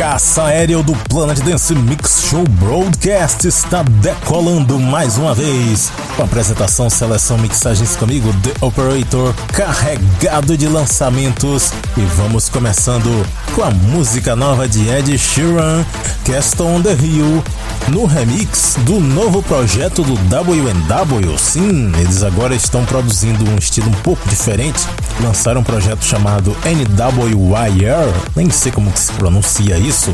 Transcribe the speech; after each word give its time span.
Caça 0.00 0.44
aéreo 0.44 0.82
do 0.82 0.94
Planet 1.10 1.38
Dance 1.40 1.74
Mix 1.74 2.22
Show 2.30 2.42
Broadcast 2.48 3.46
está 3.46 3.82
decolando 3.82 4.78
mais 4.78 5.18
uma 5.18 5.34
vez. 5.34 5.92
Com 6.16 6.22
apresentação, 6.22 6.88
seleção, 6.88 7.36
mixagens 7.36 7.96
comigo, 7.96 8.32
The 8.42 8.64
Operator, 8.64 9.34
carregado 9.52 10.56
de 10.56 10.66
lançamentos. 10.66 11.70
E 11.98 12.00
vamos 12.16 12.48
começando 12.48 13.26
com 13.54 13.62
a 13.62 13.70
música 13.70 14.34
nova 14.34 14.66
de 14.66 14.88
Ed 14.88 15.18
Sheeran, 15.18 15.84
Cast 16.24 16.62
on 16.62 16.80
the 16.80 16.94
Hill, 16.94 17.44
no 17.88 18.06
remix 18.06 18.76
do 18.78 19.00
novo 19.00 19.42
projeto 19.42 20.02
do 20.02 20.14
WNW. 20.14 21.36
Sim, 21.36 21.92
eles 21.98 22.22
agora 22.22 22.54
estão 22.54 22.86
produzindo 22.86 23.44
um 23.50 23.56
estilo 23.56 23.88
um 23.88 24.02
pouco 24.02 24.26
diferente. 24.30 24.80
Lançaram 25.22 25.60
um 25.60 25.64
projeto 25.64 26.02
chamado 26.02 26.56
NWYR, 26.64 28.12
nem 28.34 28.50
sei 28.50 28.72
como 28.72 28.90
se 28.96 29.12
pronuncia 29.12 29.76
isso. 29.78 30.10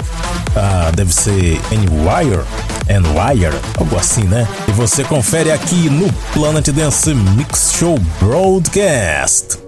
Ah, 0.55 0.91
deve 0.95 1.15
ser 1.15 1.61
N-Wire, 1.71 2.43
N-Wire, 2.89 3.57
algo 3.79 3.97
assim, 3.97 4.25
né? 4.25 4.47
E 4.69 4.73
você 4.73 5.05
confere 5.05 5.53
aqui 5.53 5.89
no 5.89 6.13
Planet 6.33 6.69
Dance 6.71 7.15
Mix 7.15 7.73
Show 7.73 7.99
Broadcast. 8.21 9.66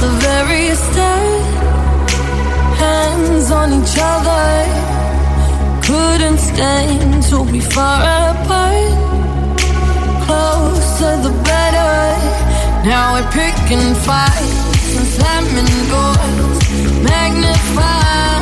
the 0.00 0.10
very 0.26 0.74
start. 0.74 1.44
Hands 2.82 3.50
on 3.50 3.68
each 3.78 3.96
other, 4.12 4.46
couldn't 5.86 6.38
stand 6.38 7.22
to 7.30 7.44
be 7.52 7.60
far 7.60 8.02
apart. 8.30 8.98
Closer 10.26 11.14
the 11.26 11.32
better. 11.48 11.94
Now 12.88 13.14
we're 13.14 13.30
picking 13.40 13.94
fights 14.06 14.96
and 14.98 15.06
slamming 15.16 15.72
doors, 15.92 17.02
magnified. 17.02 18.33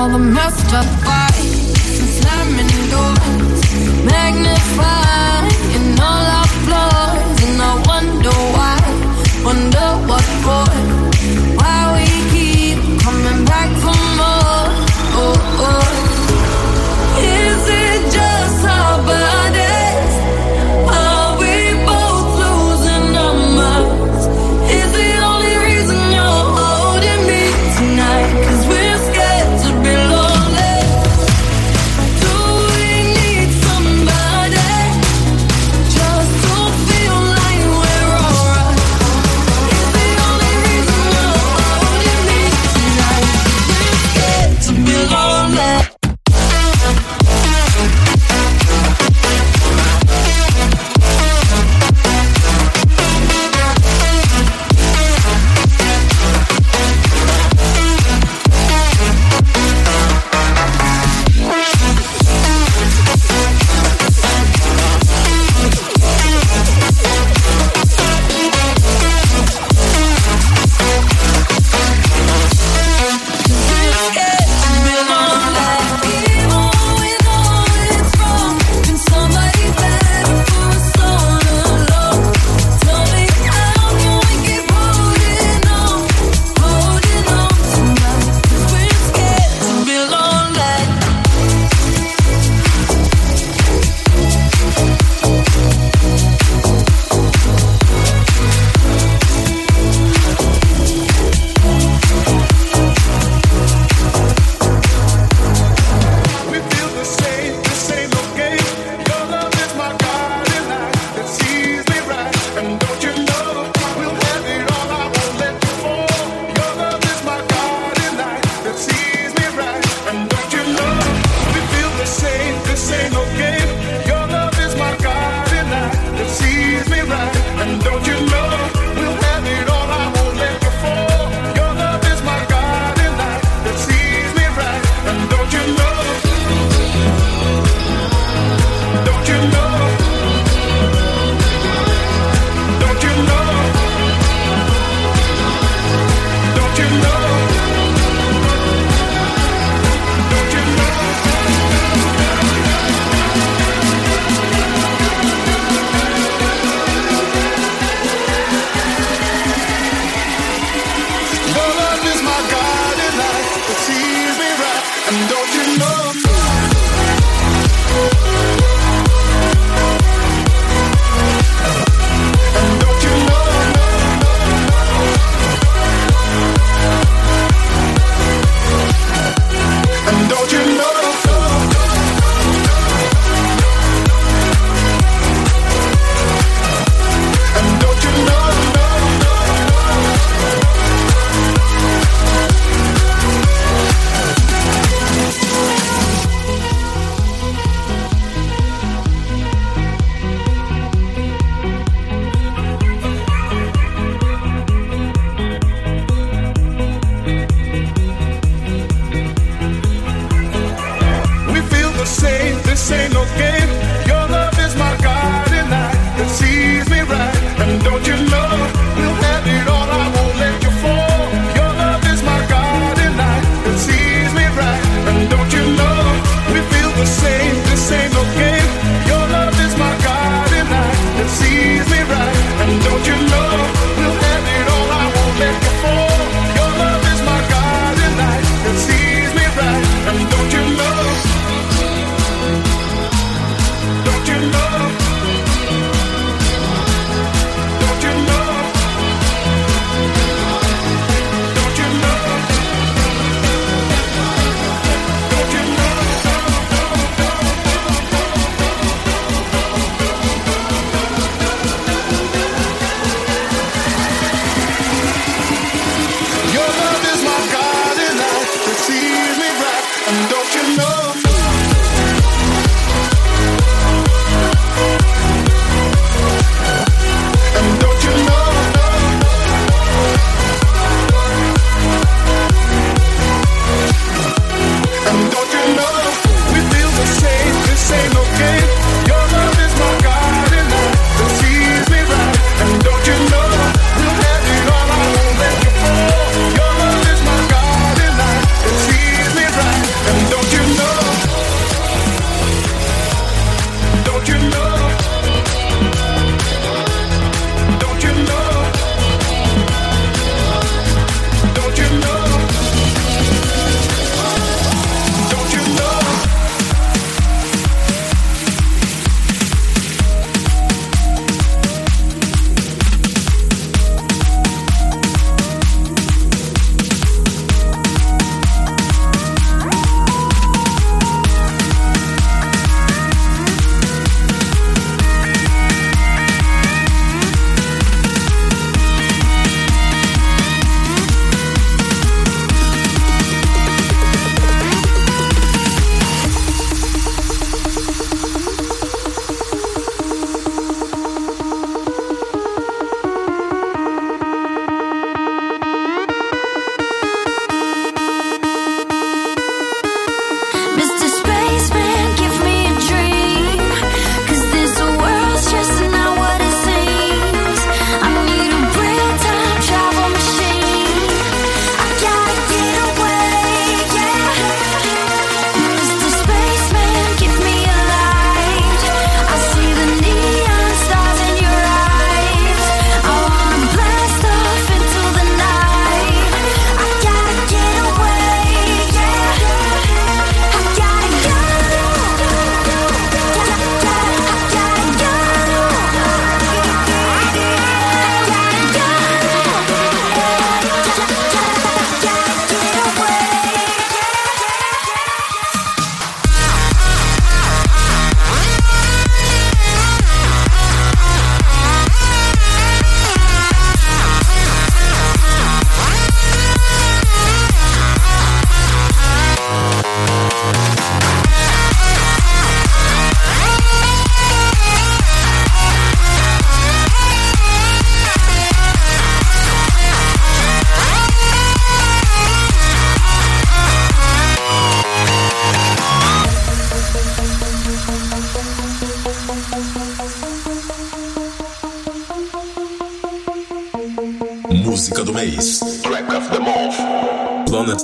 all 0.00 0.08
the 0.08 0.18
messed 0.18 0.72
up 0.72 0.86
fights 1.04 2.00
and 2.00 2.08
slamming 2.08 2.90
doors, 2.90 4.04
magnify. 4.06 5.29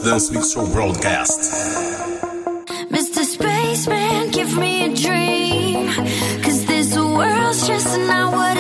Dance 0.05 0.31
Mix 0.31 0.53
Show 0.53 0.65
broadcast. 0.73 1.41
Mr. 2.91 3.25
Spaceman, 3.25 4.31
give 4.31 4.57
me 4.57 4.85
a 4.85 4.95
dream. 4.95 5.93
Cause 6.45 6.65
this 6.65 6.97
world's 6.97 7.67
just 7.67 7.99
not 7.99 8.33
what 8.33 8.56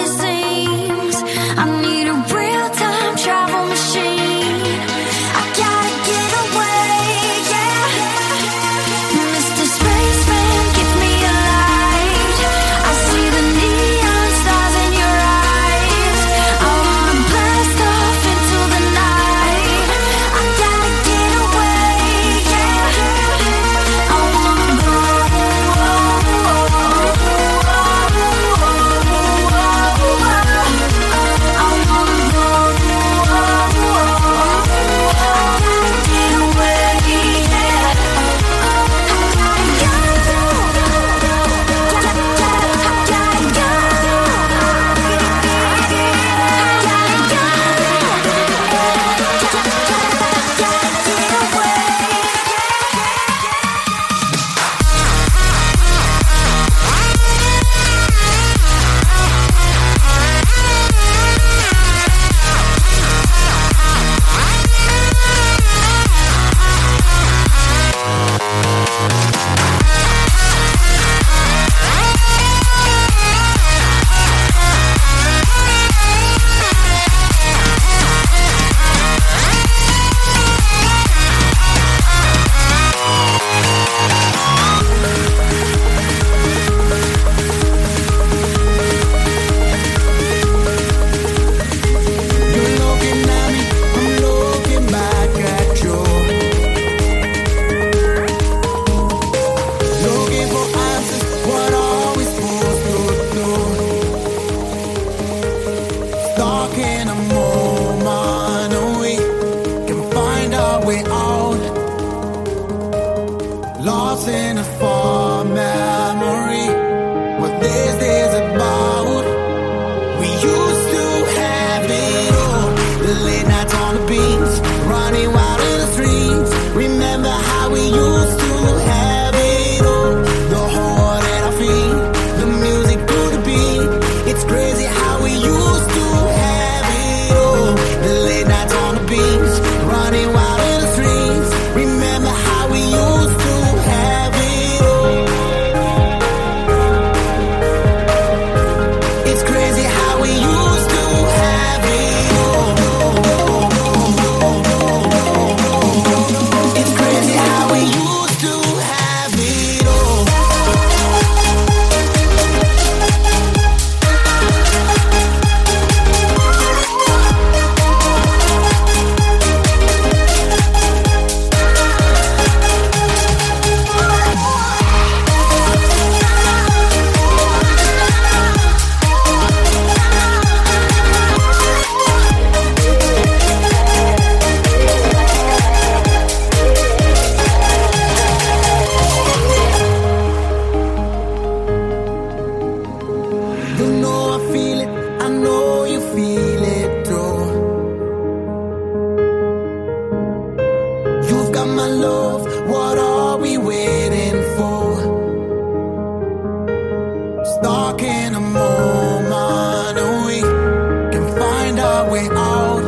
find 211.76 211.80
our 211.80 212.10
way 212.10 212.28
out. 212.30 212.84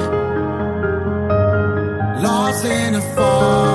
Lost 2.22 2.64
in 2.64 2.94
a 2.94 3.00
fog. 3.14 3.67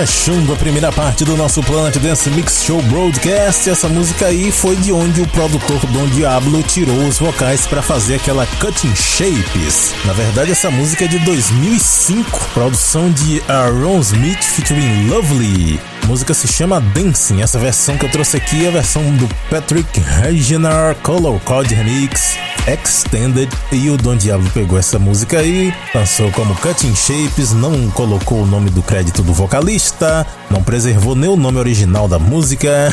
Fechando 0.00 0.54
a 0.54 0.56
primeira 0.56 0.90
parte 0.90 1.26
do 1.26 1.36
nosso 1.36 1.62
Planet 1.62 1.94
Dance 1.98 2.30
Mix 2.30 2.64
Show 2.64 2.80
Broadcast, 2.84 3.68
essa 3.68 3.86
música 3.86 4.28
aí 4.28 4.50
foi 4.50 4.74
de 4.76 4.90
onde 4.90 5.20
o 5.20 5.26
produtor 5.26 5.78
Don 5.88 6.06
Diablo 6.06 6.62
tirou 6.62 7.06
os 7.06 7.18
vocais 7.18 7.66
para 7.66 7.82
fazer 7.82 8.14
aquela 8.14 8.46
Cutting 8.46 8.96
Shapes. 8.96 9.92
Na 10.06 10.14
verdade, 10.14 10.52
essa 10.52 10.70
música 10.70 11.04
é 11.04 11.06
de 11.06 11.18
2005, 11.18 12.48
produção 12.54 13.10
de 13.10 13.42
Aaron 13.46 14.00
Smith 14.00 14.42
featuring 14.42 15.06
Lovely. 15.06 15.78
A 16.02 16.06
música 16.06 16.34
se 16.34 16.48
chama 16.48 16.80
Dancing. 16.80 17.40
Essa 17.42 17.58
versão 17.58 17.96
que 17.96 18.04
eu 18.04 18.10
trouxe 18.10 18.36
aqui 18.36 18.64
é 18.64 18.68
a 18.68 18.72
versão 18.72 19.02
do 19.16 19.28
Patrick 19.48 20.00
Reginar 20.00 20.94
Color 20.96 21.38
Code 21.40 21.74
Remix 21.74 22.36
Extended 22.66 23.48
e 23.72 23.90
o 23.90 23.96
Don 23.96 24.16
Diablo 24.16 24.48
pegou 24.50 24.78
essa 24.78 24.98
música 24.98 25.38
aí, 25.38 25.72
lançou 25.94 26.30
como 26.32 26.54
Cutting 26.56 26.94
Shapes, 26.94 27.52
não 27.52 27.90
colocou 27.90 28.42
o 28.42 28.46
nome 28.46 28.70
do 28.70 28.82
crédito 28.82 29.22
do 29.22 29.32
vocalista, 29.32 30.26
não 30.50 30.62
preservou 30.62 31.14
nem 31.14 31.28
o 31.28 31.36
nome 31.36 31.58
original 31.58 32.06
da 32.06 32.18
música. 32.18 32.92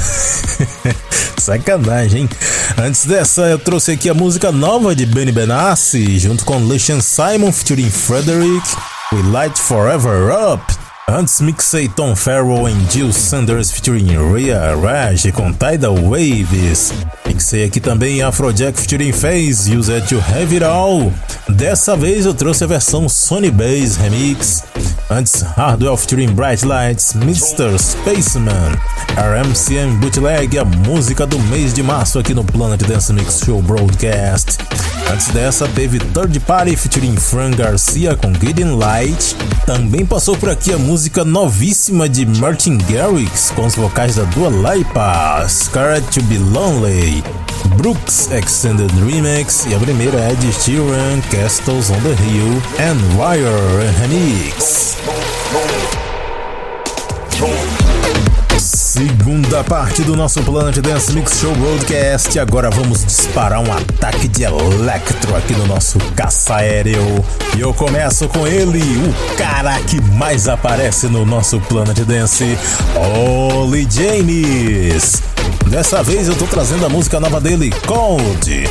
Sacanagem, 1.37 2.23
hein? 2.23 2.29
Antes 2.77 3.05
dessa, 3.05 3.41
eu 3.43 3.59
trouxe 3.59 3.91
aqui 3.91 4.09
a 4.09 4.13
música 4.13 4.51
nova 4.51 4.95
de 4.95 5.05
Benny 5.05 5.31
Benassi, 5.31 6.17
junto 6.17 6.43
com 6.43 6.57
Lucian 6.57 6.99
Simon 7.01 7.51
featuring 7.51 7.89
Frederick, 7.89 8.67
We 9.13 9.21
Light 9.31 9.57
Forever 9.57 10.53
Up. 10.53 10.87
Antes 11.09 11.39
mixei 11.39 11.87
Tom 11.87 12.17
Farrell 12.17 12.67
em 12.67 12.91
Jill 12.91 13.13
Sanders 13.13 13.71
featuring 13.71 14.09
Rhea 14.33 14.75
Raj 14.75 15.31
com 15.31 15.53
Tidal 15.53 15.95
Waves. 15.95 16.91
Mixei 17.25 17.63
aqui 17.63 17.79
também 17.79 18.21
Afrojack 18.21 18.77
featuring 18.77 19.13
Phase, 19.13 19.73
Use 19.73 19.89
It 19.89 20.09
to 20.09 20.17
Have 20.17 20.53
It 20.53 20.65
All. 20.65 21.13
Dessa 21.47 21.95
vez 21.95 22.25
eu 22.25 22.33
trouxe 22.33 22.65
a 22.65 22.67
versão 22.67 23.07
Sony 23.07 23.49
Bass 23.49 23.95
Remix. 23.95 24.65
Antes 25.09 25.43
Hardwell 25.43 25.95
featuring 25.95 26.33
Bright 26.33 26.65
Lights, 26.65 27.15
Mr. 27.15 27.79
Spaceman. 27.79 28.73
RMCM 29.15 29.99
Bootleg, 30.01 30.59
a 30.59 30.65
música 30.65 31.25
do 31.25 31.39
mês 31.43 31.73
de 31.73 31.81
março 31.81 32.19
aqui 32.19 32.33
no 32.33 32.43
Planet 32.43 32.83
Dance 32.83 33.13
Mix 33.13 33.39
Show 33.45 33.61
Broadcast. 33.61 34.57
Antes 35.11 35.27
dessa, 35.29 35.67
teve 35.69 35.99
Third 35.99 36.39
Party 36.41 36.75
featuring 36.75 37.15
Fran 37.15 37.51
Garcia 37.51 38.15
com 38.15 38.33
Gideon 38.33 38.77
Light. 38.77 39.35
Também 39.65 40.05
passou 40.05 40.35
por 40.35 40.49
aqui 40.49 40.73
a 40.73 40.77
música 40.77 41.23
novíssima 41.23 42.09
de 42.09 42.25
Martin 42.25 42.77
Garrix 42.77 43.51
com 43.55 43.65
os 43.65 43.75
vocais 43.75 44.15
da 44.15 44.23
Dua 44.23 44.49
Lipa, 44.49 45.45
Scared 45.47 46.05
to 46.07 46.21
Be 46.23 46.37
Lonely. 46.37 47.23
Brooks 47.77 48.29
Extended 48.31 48.91
Remix 49.05 49.65
e 49.65 49.75
a 49.75 49.79
primeira 49.79 50.19
é 50.19 50.35
de 50.35 50.51
Sheeran, 50.53 51.21
Castles 51.31 51.89
on 51.89 51.99
the 52.01 52.15
Hill 52.23 52.61
and 52.79 52.97
Wire 53.17 53.91
Remix. 53.99 54.97
Segunda 58.97 59.63
parte 59.63 60.01
do 60.01 60.15
nosso 60.15 60.41
Planet 60.41 60.75
Dance 60.79 61.13
Mix 61.13 61.39
Show 61.39 61.53
Broadcast. 61.53 62.39
Agora 62.39 62.71
vamos 62.71 63.05
disparar 63.05 63.60
um 63.60 63.71
ataque 63.71 64.27
de 64.27 64.41
electro 64.41 65.36
aqui 65.36 65.53
no 65.53 65.67
nosso 65.67 65.99
caça 66.15 66.55
aéreo. 66.55 67.23
E 67.55 67.62
eu 67.62 67.71
começo 67.75 68.27
com 68.27 68.47
ele, 68.47 68.81
o 68.81 69.38
cara 69.38 69.79
que 69.81 70.01
mais 70.01 70.47
aparece 70.47 71.05
no 71.05 71.27
nosso 71.27 71.60
Planet 71.60 71.99
Dance, 71.99 72.57
Oli 72.95 73.88
James. 73.88 75.21
Dessa 75.67 76.01
vez 76.01 76.27
eu 76.27 76.36
tô 76.36 76.47
trazendo 76.47 76.83
a 76.88 76.89
música 76.89 77.19
nova 77.19 77.39
dele, 77.39 77.69
Cold. 77.86 78.67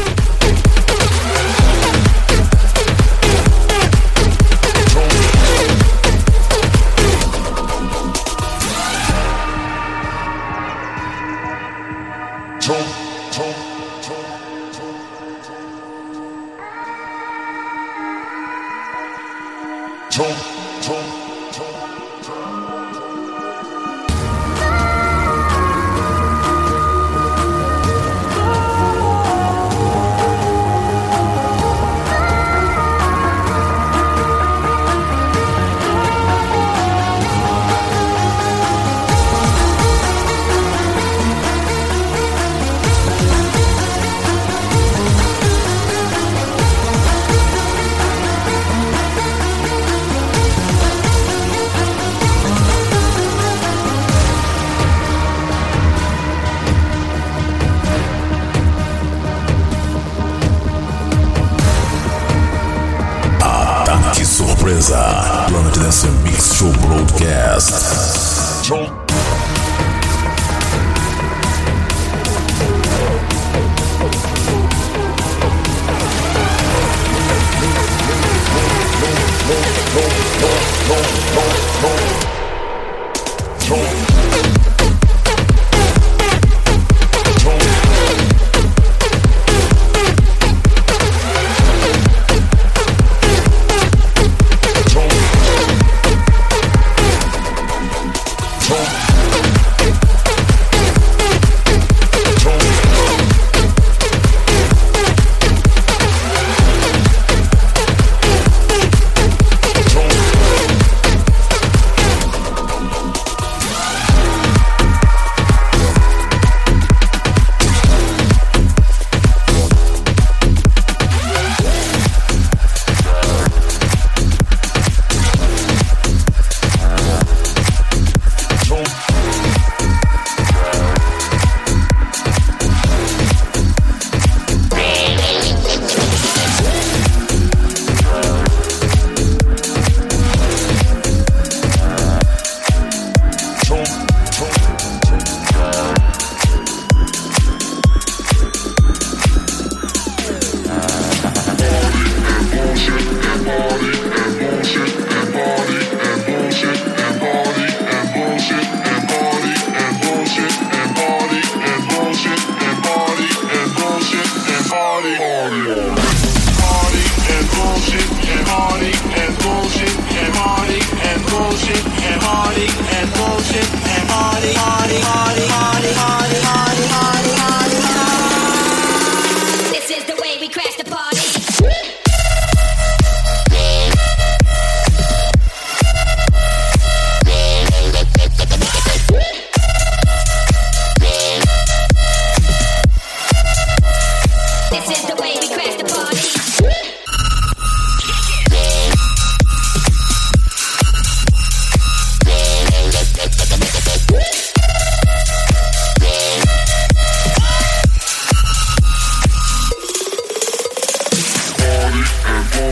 Talk. 98.67 99.16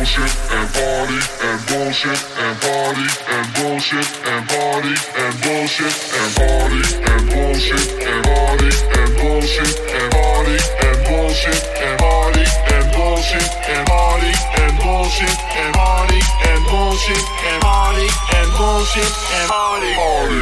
bullshit 0.05 0.36
and 0.52 0.68
party 0.74 1.18
and 1.40 1.61
bullshit 1.64 2.20
and 2.36 2.61
party 2.61 3.07
and 3.32 3.46
bullshit 3.57 4.09
and 4.28 4.44
party 4.52 4.92
and 5.16 5.34
bullshit 5.40 5.96
and 6.12 6.34
party 6.36 6.80
and 7.09 7.24
bullshit 7.32 7.88
and 8.05 8.24
party 8.28 8.68
and 9.00 9.16
bullshit 9.16 9.72
and 9.96 10.12
party 10.12 10.57
and 10.84 10.98
bullshit 11.09 11.64
and 11.80 11.96
party 12.05 12.44
and 12.68 12.84
bullshit 12.92 13.48
and 13.72 13.88
party 13.88 14.32
and 14.61 14.76
bullshit 14.84 15.40
and 15.57 15.72
party 15.72 16.20
and 16.52 16.61
bullshit 16.68 17.24
and 17.48 17.62
party 17.64 18.09
and 18.36 18.50
bullshit 18.61 19.14
and 19.32 19.48
party 19.48 19.90
party 19.96 20.40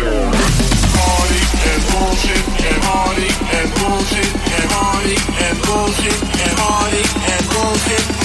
and 1.71 1.83
bullshit 1.87 2.45
and 2.67 2.83
party 2.83 3.29
and 3.31 3.71
bullshit 3.79 4.31
and 4.59 4.67
party 4.75 5.15
and 5.47 5.57
bullshit 5.63 6.19
and 6.43 6.57
party 6.59 7.03
and 7.31 7.45
bullshit 7.47 8.22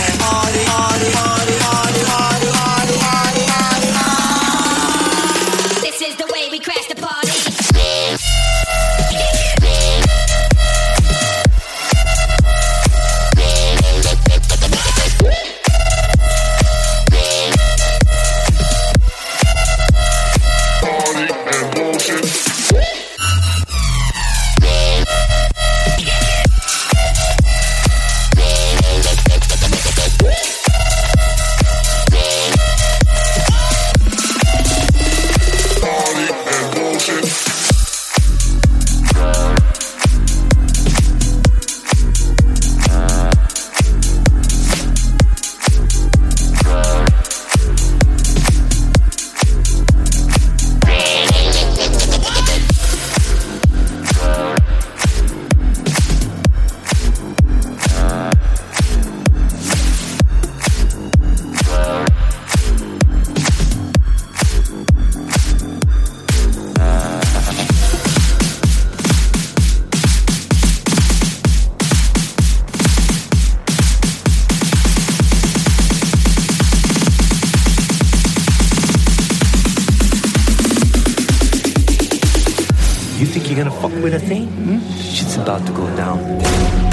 You 83.18 83.26
think 83.26 83.49
you're 83.49 83.57
gonna 83.57 83.72
fuck 83.72 83.91
with 84.03 84.13
a 84.13 84.20
thing? 84.20 84.45
Hmm? 84.47 84.80
Shit's 85.01 85.38
about 85.38 85.65
to 85.65 85.72
go 85.74 85.88
down. 85.95 86.86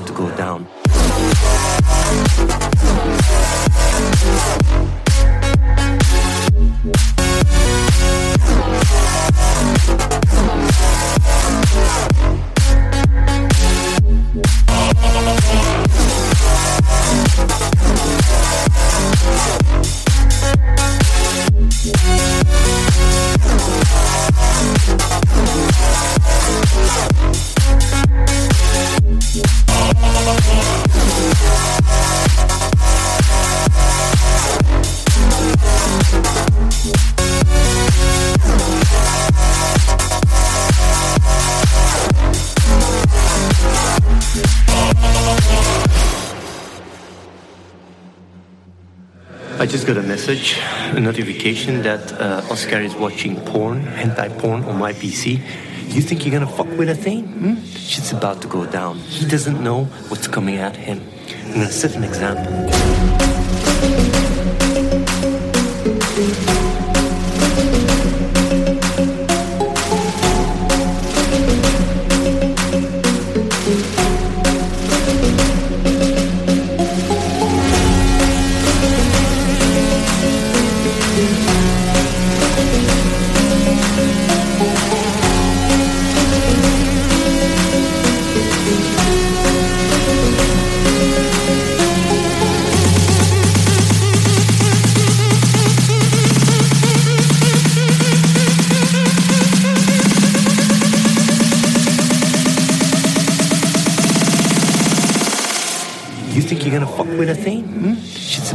About 0.00 0.06
to 0.06 0.14
go 0.14 0.36
down. 0.36 0.69
A 51.00 51.02
notification 51.02 51.82
that 51.82 52.12
uh, 52.12 52.42
Oscar 52.50 52.80
is 52.80 52.94
watching 52.94 53.36
porn, 53.46 53.82
hentai 53.82 54.28
porn 54.38 54.64
on 54.64 54.78
my 54.78 54.92
PC. 54.92 55.40
You 55.94 56.02
think 56.02 56.24
you're 56.24 56.32
gonna 56.32 56.56
fuck 56.58 56.68
with 56.78 56.90
a 56.90 56.94
thing? 56.94 57.26
Hmm? 57.26 57.54
Shit's 57.88 58.12
about 58.12 58.42
to 58.42 58.48
go 58.48 58.66
down. 58.66 58.98
He 58.98 59.26
doesn't 59.26 59.62
know 59.62 59.84
what's 60.10 60.28
coming 60.28 60.56
at 60.56 60.76
him. 60.76 61.00
I'm 61.46 61.52
gonna 61.52 61.72
set 61.72 61.96
an 61.96 62.04
example. 62.04 63.69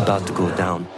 About 0.05 0.27
to 0.27 0.33
go 0.33 0.55
down. 0.55 0.94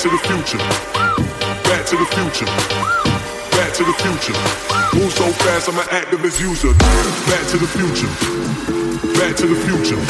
to 0.00 0.08
the 0.08 0.16
future. 0.16 0.56
Back 1.68 1.84
to 1.84 1.94
the 1.94 2.06
future. 2.16 2.46
Back 3.52 3.70
to 3.74 3.84
the 3.84 3.92
future. 4.00 4.32
Move 4.96 5.12
so 5.12 5.28
fast, 5.44 5.68
I'm 5.68 5.76
an 5.76 5.84
activist 5.92 6.40
user. 6.40 6.72
Back 7.28 7.44
to 7.52 7.58
the 7.58 7.68
future. 7.68 8.08
Back 9.20 9.36
to 9.36 9.46
the 9.46 9.54
future. 9.60 10.00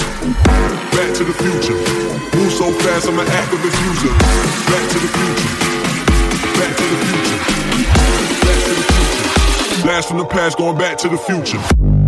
Back 0.94 1.12
to 1.16 1.24
the 1.24 1.34
future. 1.34 1.74
Move 2.38 2.52
so 2.52 2.70
fast, 2.70 3.08
I'm 3.08 3.18
an 3.18 3.26
activist 3.26 3.78
user. 3.82 4.14
Back 4.70 4.86
to 4.90 4.98
the 5.02 5.10
future. 5.10 5.50
Back 6.54 6.76
to 6.76 6.84
the 6.86 6.98
future. 7.10 7.38
Back 8.46 8.62
to 8.62 8.72
the 8.78 8.84
future. 8.94 9.82
Blast 9.82 10.06
from 10.06 10.18
the 10.18 10.24
past, 10.24 10.56
going 10.56 10.78
back 10.78 10.98
to 10.98 11.08
the 11.08 11.18
future. 11.18 11.99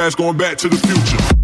past 0.00 0.16
going 0.16 0.34
back 0.34 0.56
to 0.56 0.66
the 0.66 0.78
future. 0.78 1.40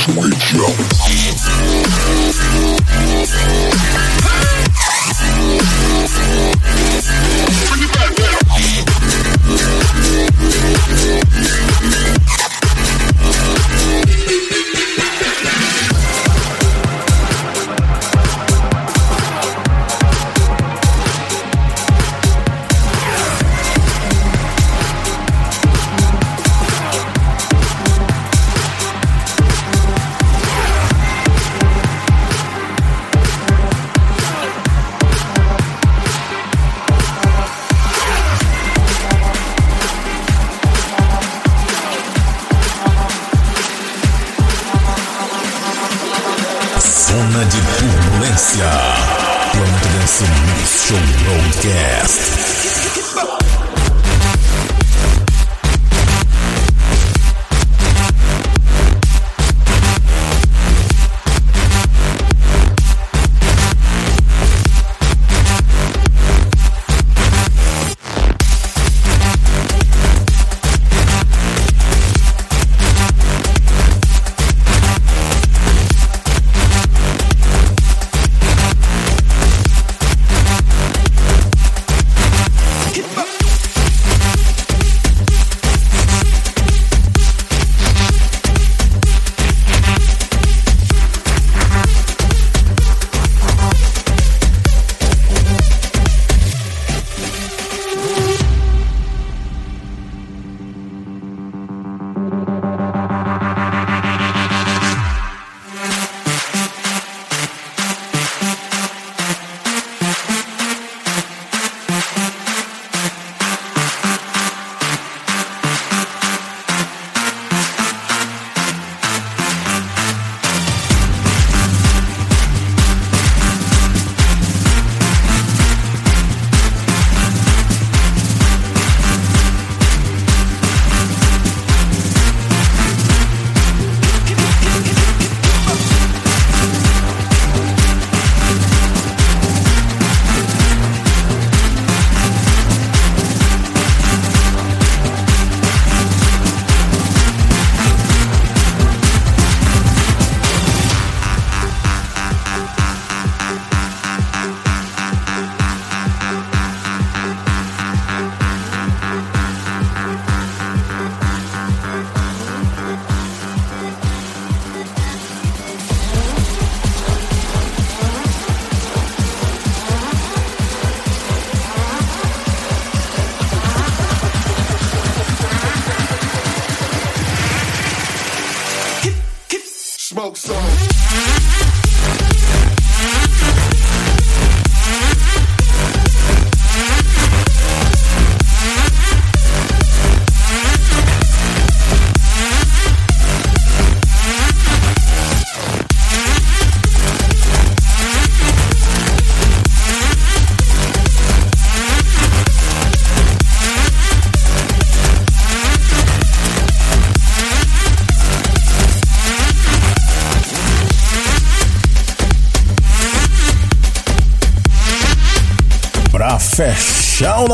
Sweet 0.00 0.38
Joe. 0.38 0.70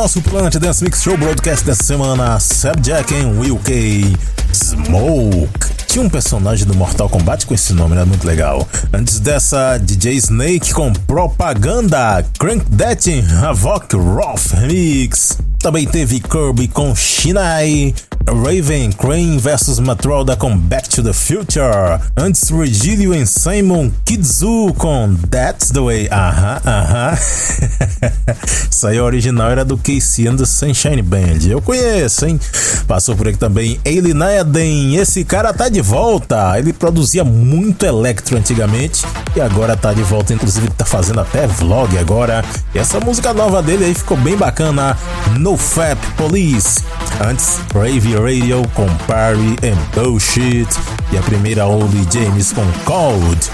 Nosso 0.06 0.22
Planet 0.22 0.54
Dance 0.58 0.84
Mix 0.84 1.02
Show 1.02 1.16
Broadcast 1.16 1.66
dessa 1.66 1.82
semana, 1.82 2.38
Subjack 2.38 3.12
Will 3.12 3.58
K. 3.58 4.16
Smoke. 4.52 5.74
Tinha 5.88 6.04
um 6.04 6.08
personagem 6.08 6.64
do 6.64 6.76
Mortal 6.76 7.08
Kombat 7.08 7.44
com 7.44 7.52
esse 7.52 7.72
nome, 7.72 7.96
era 7.96 8.06
muito 8.06 8.24
legal. 8.24 8.68
Antes 8.92 9.18
dessa, 9.18 9.78
DJ 9.78 10.14
Snake 10.14 10.72
com 10.72 10.92
Propaganda, 10.92 12.24
Crank 12.38 12.64
That 12.76 13.10
in 13.10 13.20
Havoc 13.42 13.96
Roth 13.96 14.52
Remix. 14.52 15.38
Também 15.66 15.84
teve 15.84 16.20
Kirby 16.20 16.68
com 16.68 16.94
Shinai, 16.94 17.92
Raven 18.28 18.92
Crane 18.92 19.36
vs 19.36 19.80
Matrolda 19.80 20.36
com 20.36 20.56
Back 20.56 20.88
to 20.88 21.02
the 21.02 21.12
Future. 21.12 22.00
Antes, 22.16 22.50
Regilio 22.50 23.12
e 23.12 23.26
Simon 23.26 23.90
Kidzu 24.04 24.72
com 24.78 25.16
That's 25.28 25.70
the 25.70 25.80
Way. 25.80 26.08
Aham, 26.08 26.60
aham. 26.64 27.18
Isso 28.70 28.86
aí, 28.86 28.98
a 28.98 29.02
original 29.02 29.50
era 29.50 29.64
do 29.64 29.76
Casey 29.76 30.28
and 30.28 30.36
the 30.36 30.44
Sunshine 30.44 31.02
Band. 31.02 31.48
Eu 31.48 31.60
conheço, 31.60 32.26
hein? 32.26 32.38
Passou 32.86 33.16
por 33.16 33.26
aqui 33.26 33.38
também 33.38 33.80
Ailey 33.84 34.14
Nayaden. 34.14 34.96
Esse 34.96 35.24
cara 35.24 35.52
tá 35.52 35.68
de 35.68 35.80
volta. 35.80 36.56
Ele 36.58 36.72
produzia 36.72 37.24
muito 37.24 37.84
electro 37.84 38.36
antigamente 38.36 39.04
e 39.34 39.40
agora 39.40 39.76
tá 39.76 39.92
de 39.92 40.02
volta. 40.02 40.32
Inclusive, 40.32 40.68
tá 40.70 40.84
fazendo 40.84 41.20
até 41.20 41.46
vlog 41.46 41.96
agora. 41.98 42.44
E 42.74 42.78
essa 42.78 43.00
música 43.00 43.32
nova 43.32 43.62
dele 43.62 43.84
aí 43.84 43.94
ficou 43.94 44.16
bem 44.16 44.36
bacana. 44.36 44.96
No 45.38 45.55
Fap 45.56 45.98
Police. 46.16 46.84
Antes, 47.20 47.60
Rave 47.74 48.16
Radio 48.16 48.62
com 48.74 48.86
Party 49.06 49.56
and 49.62 49.78
Bullshit. 49.94 50.68
E 51.12 51.18
a 51.18 51.22
primeira, 51.22 51.66
Only 51.66 52.06
James 52.10 52.52
com 52.52 52.66
Cold. 52.84 53.50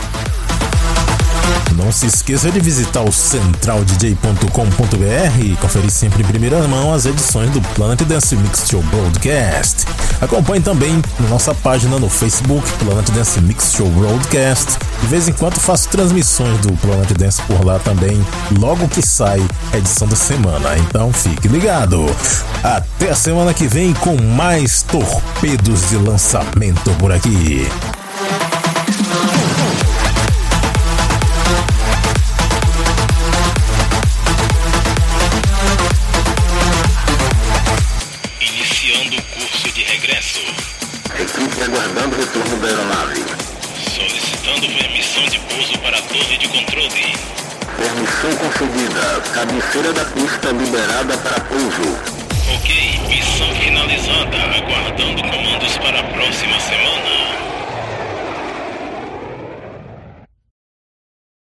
Não 1.77 1.91
se 1.91 2.07
esqueça 2.07 2.51
de 2.51 2.61
visitar 2.61 3.03
o 3.03 3.13
centraldj.com.br 3.13 5.45
e 5.45 5.57
conferir 5.57 5.91
sempre 5.91 6.23
em 6.23 6.27
primeira 6.27 6.67
mão 6.69 6.93
as 6.93 7.07
edições 7.07 7.51
do 7.51 7.61
Planet 7.75 8.03
Dance 8.03 8.37
Mix 8.37 8.69
Show 8.69 8.83
Broadcast. 8.85 9.87
Acompanhe 10.21 10.63
também 10.63 11.03
nossa 11.29 11.55
página 11.55 11.99
no 11.99 12.09
Facebook, 12.09 12.71
Planet 12.85 13.11
Dance 13.11 13.41
Mix 13.41 13.73
Show 13.73 13.89
Broadcast. 13.91 14.79
De 15.01 15.07
vez 15.07 15.29
em 15.29 15.33
quando 15.33 15.59
faço 15.59 15.89
transmissões 15.89 16.59
do 16.61 16.73
Planet 16.75 17.13
Dance 17.13 17.41
por 17.43 17.65
lá 17.65 17.79
também, 17.79 18.25
logo 18.59 18.89
que 18.89 19.01
sai 19.01 19.41
a 19.73 19.79
edição 19.79 20.07
da 20.07 20.17
semana. 20.17 20.77
Então 20.79 21.13
fique 21.13 21.49
ligado. 21.49 22.05
Até 22.63 23.11
a 23.11 23.17
semana 23.17 23.55
que 23.55 23.67
vem 23.67 23.95
com 23.95 24.21
mais 24.21 24.83
torpedos 24.83 25.89
de 25.89 25.97
lançamento 25.97 26.91
por 26.99 27.13
aqui. 27.13 27.67
Para 45.93 45.99
a 45.99 46.03
torre 46.09 46.39
de 46.39 46.49
controle. 46.49 47.13
Permissão 47.77 48.37
concedida. 48.37 49.21
Cabeceira 49.35 49.93
da 49.93 50.05
pista 50.07 50.49
liberada 50.53 51.19
para 51.19 51.41
pouso. 51.41 51.99
Ok, 52.55 53.01
missão 53.09 53.55
finalizada. 53.57 54.37
Aguardando 54.57 55.23
comandos 55.23 55.77
para 55.79 56.01
a 56.01 56.05
próxima 56.05 56.59
semana. 56.61 57.52